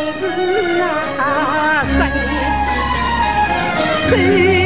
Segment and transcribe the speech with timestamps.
[0.00, 0.80] 同年同月同日
[1.18, 1.98] 啊生，
[4.08, 4.59] 谁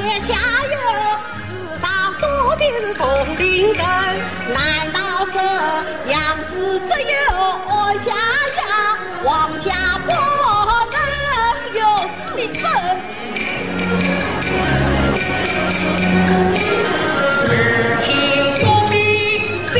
[0.00, 0.78] 天下有
[1.36, 3.04] 世上多的是同
[3.38, 3.84] 龄人
[4.54, 5.34] 难道说
[6.06, 7.14] 娘子只有
[7.66, 10.10] 我家呀王家不
[10.92, 10.96] 能
[11.78, 11.80] 有
[12.24, 12.60] 子孙
[17.46, 17.50] 事
[18.00, 18.04] 情
[18.60, 18.94] 不必
[19.66, 19.76] 再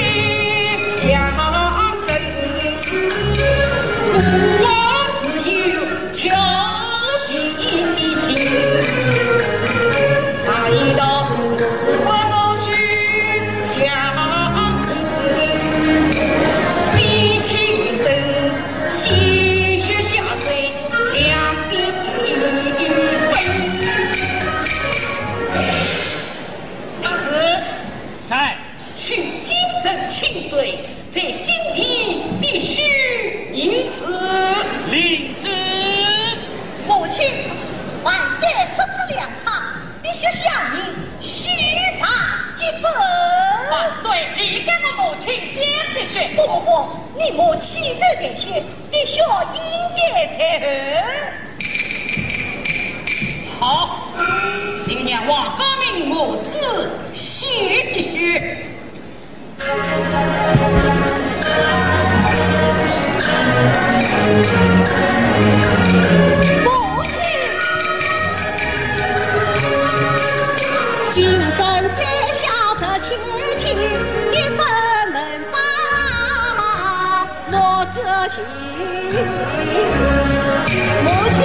[47.35, 49.61] 我气质在先必须要应
[49.97, 50.61] 该在
[53.59, 54.13] 后好
[54.85, 57.51] 请娘王公明母子献
[57.93, 58.67] 滴血
[66.65, 66.69] 母
[67.05, 67.13] 亲
[71.11, 71.59] 金针
[71.89, 71.97] 山
[72.33, 72.43] 下
[72.81, 73.19] 的亲
[73.57, 73.72] 戚
[78.23, 78.45] 母亲。
[81.03, 81.43] 母亲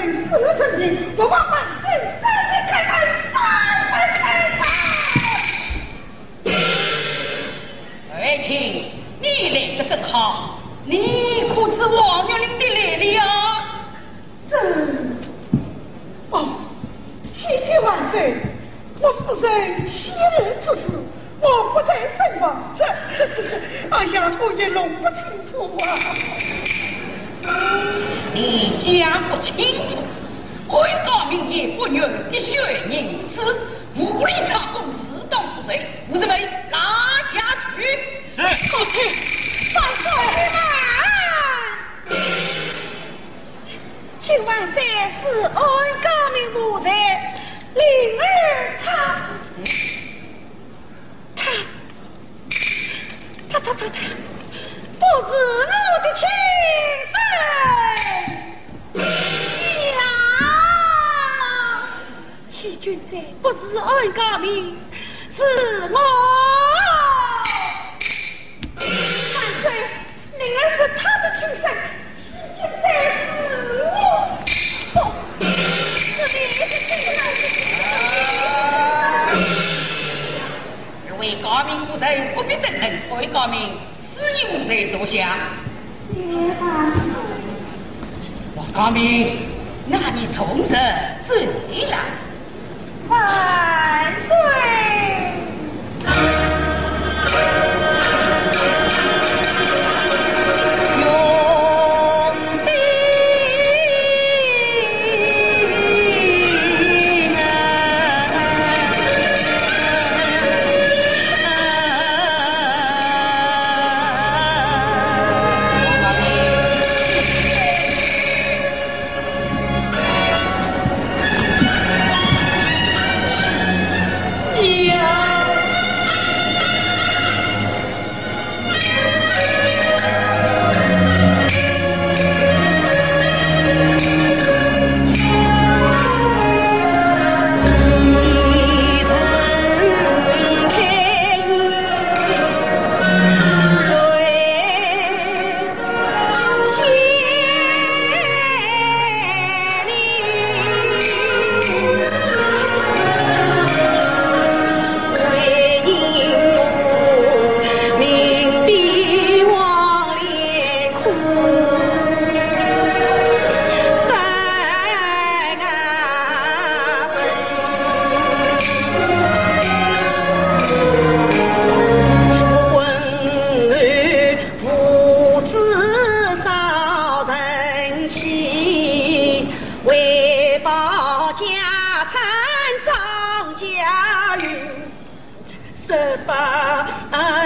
[0.00, 0.84] 四成银，
[1.16, 1.84] 我帮万岁
[2.20, 2.92] 三千开门，
[3.32, 3.34] 三
[3.88, 4.22] 千开
[4.58, 4.62] 门。
[8.12, 8.52] 二青，
[9.20, 9.24] 你
[9.54, 13.24] 来的正好，你可知王月玲的来历啊？
[14.48, 14.56] 这……
[16.30, 16.34] 哦，
[17.32, 18.36] 千岁万岁！
[19.00, 20.98] 我夫人昔日之事，
[21.40, 22.72] 我不再身亡。
[22.74, 22.84] 这、
[23.16, 23.58] 这、这、这……
[23.90, 25.86] 哎呀，我也弄不清楚啊。
[28.34, 29.54] 你讲不清
[29.88, 29.96] 楚，
[30.68, 33.56] 为高明也不愿的血人子，
[33.94, 35.86] 无力查供适当是谁？
[36.10, 36.36] 夫人们
[36.68, 36.76] 拿
[37.32, 37.82] 下去。
[38.34, 38.42] 是。
[38.68, 39.00] 父亲，
[39.76, 40.56] 万岁万
[44.18, 45.52] 请万岁是爱
[46.02, 46.90] 高明奴才，
[47.74, 47.82] 灵
[48.18, 48.24] 儿
[48.84, 48.90] 他，
[51.36, 51.40] 他，
[53.48, 53.98] 他他他他，
[54.98, 55.72] 不是我
[56.02, 56.20] 的亲
[57.12, 58.96] 生儿
[60.00, 60.02] 郎，
[62.48, 64.76] 欺君者不是爱高明，
[65.30, 65.40] 是
[65.90, 65.98] 我。
[68.76, 68.84] 万
[69.62, 69.72] 岁，
[70.38, 71.64] 灵儿是他的亲生，
[72.18, 73.16] 欺君者是
[73.84, 73.96] 我。
[74.92, 74.96] 不，
[75.40, 75.48] 是
[76.28, 76.36] 你。
[76.60, 77.08] 的亲生。
[81.08, 82.82] 二位高明夫人不必争论，
[83.18, 84.58] 为高明死你。
[84.58, 85.26] 无罪所想。
[88.54, 89.38] 王高明，
[89.86, 90.26] 那你。
[90.30, 90.76] 从实
[91.26, 91.46] 罪
[91.86, 91.96] 了。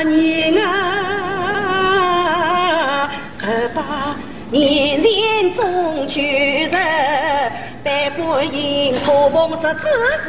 [0.02, 0.70] 年啊，
[3.40, 4.16] 十八
[4.50, 6.72] 年前中秋日，
[7.82, 9.88] 百官迎错碰十子
[10.24, 10.28] 是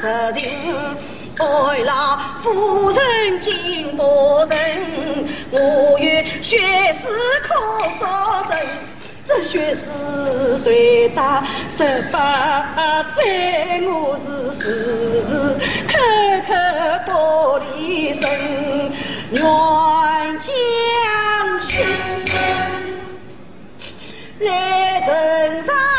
[0.00, 0.42] 实情。
[1.38, 1.44] 爱
[1.84, 4.58] 老夫人敬伯仁，
[5.50, 7.08] 我愿血誓
[7.42, 7.48] 可
[7.98, 8.06] 作
[8.50, 8.56] 证。
[9.24, 9.80] 这血誓
[10.62, 11.42] 虽大
[11.74, 14.28] 十八载，我是
[14.60, 14.64] 时
[15.22, 15.32] 时
[15.88, 15.92] 刻
[16.46, 16.52] 刻
[17.06, 18.22] 保离身，
[19.30, 20.50] 愿将
[21.60, 21.84] 血
[24.40, 25.10] 来呈
[25.66, 25.91] 上。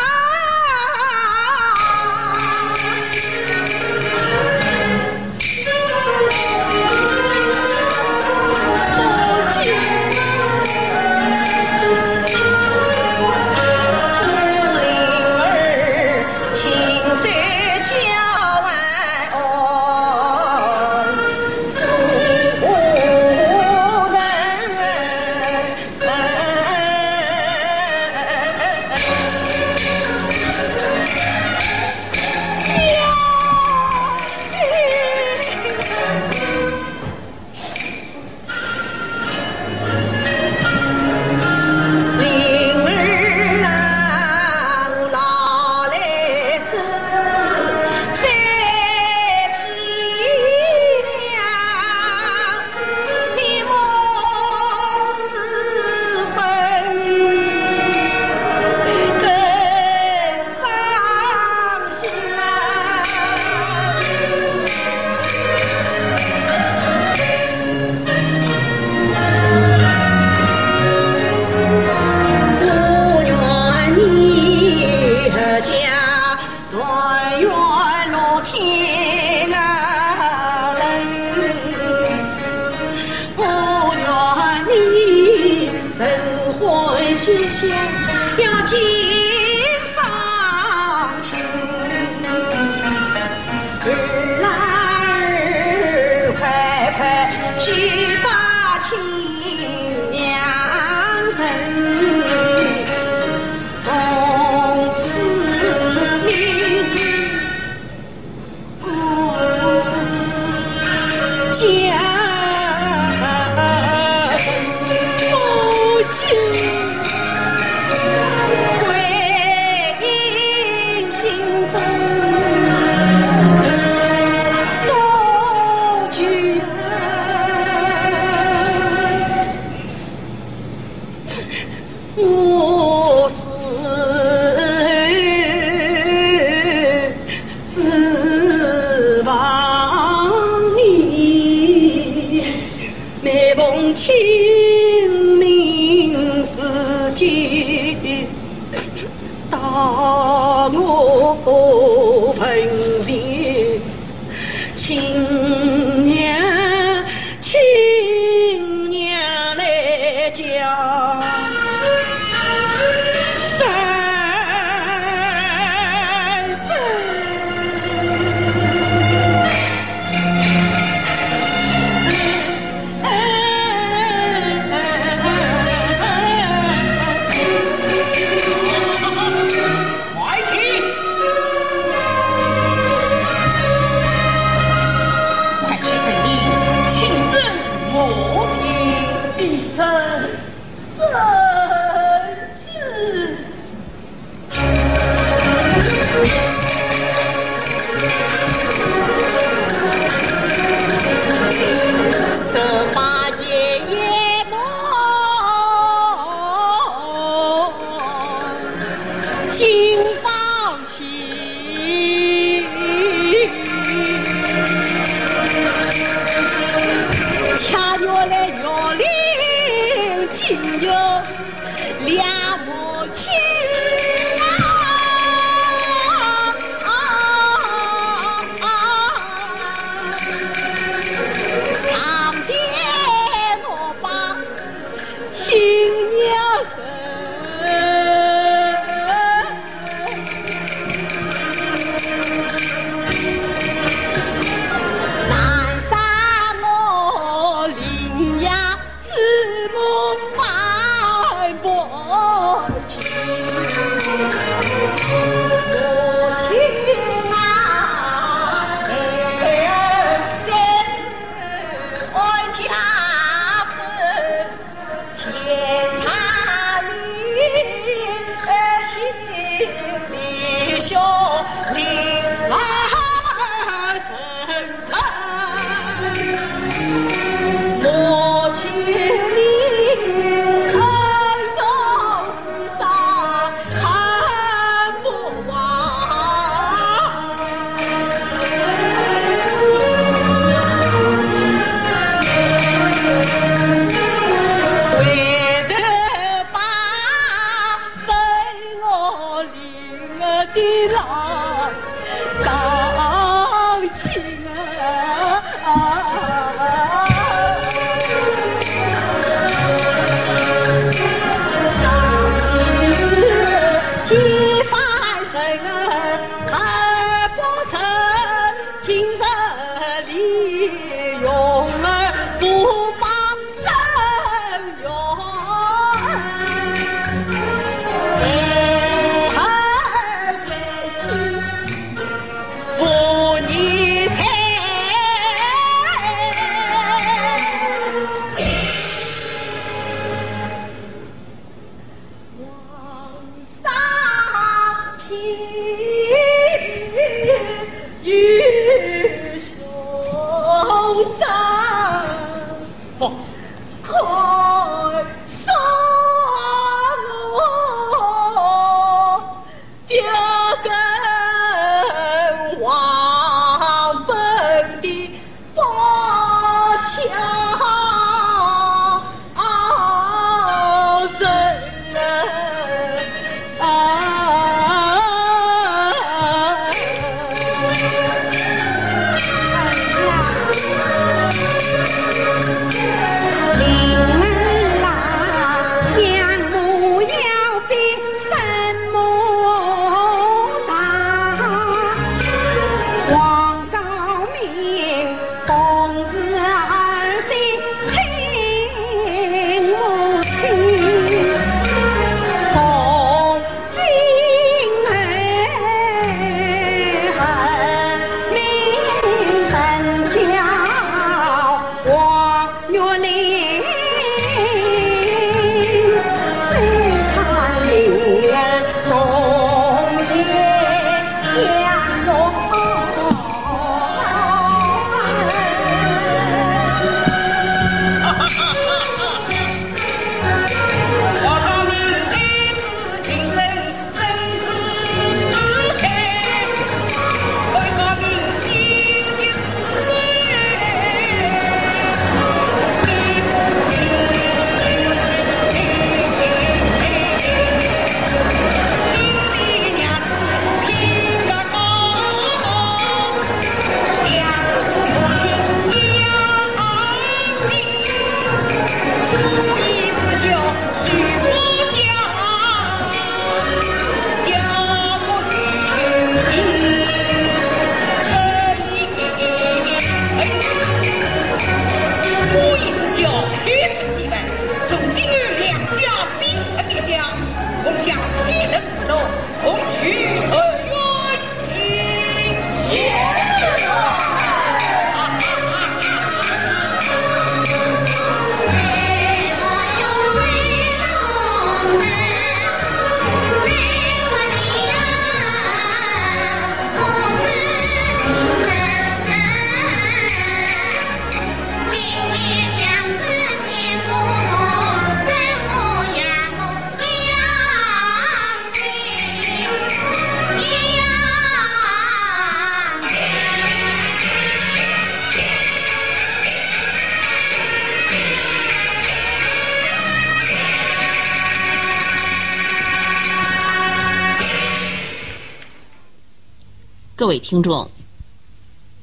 [527.33, 527.67] 听众，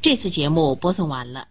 [0.02, 1.46] 这次节目播送完了。